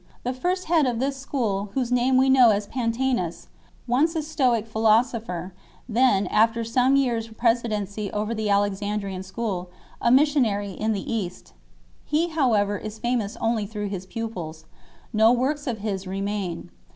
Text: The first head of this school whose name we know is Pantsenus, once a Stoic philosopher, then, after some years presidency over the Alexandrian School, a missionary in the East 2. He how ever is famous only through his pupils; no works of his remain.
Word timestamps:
The 0.23 0.33
first 0.33 0.65
head 0.65 0.87
of 0.87 0.97
this 0.99 1.15
school 1.17 1.69
whose 1.75 1.91
name 1.91 2.17
we 2.17 2.27
know 2.27 2.49
is 2.49 2.65
Pantsenus, 2.65 3.49
once 3.85 4.15
a 4.15 4.23
Stoic 4.23 4.65
philosopher, 4.65 5.53
then, 5.87 6.25
after 6.25 6.63
some 6.63 6.95
years 6.95 7.27
presidency 7.27 8.11
over 8.11 8.33
the 8.33 8.49
Alexandrian 8.49 9.21
School, 9.21 9.69
a 10.01 10.09
missionary 10.09 10.71
in 10.71 10.93
the 10.93 11.13
East 11.13 11.49
2. 12.09 12.17
He 12.17 12.27
how 12.29 12.53
ever 12.53 12.79
is 12.79 12.97
famous 12.97 13.37
only 13.39 13.67
through 13.67 13.89
his 13.89 14.07
pupils; 14.07 14.65
no 15.13 15.31
works 15.31 15.67
of 15.67 15.77
his 15.81 16.07
remain. 16.07 16.71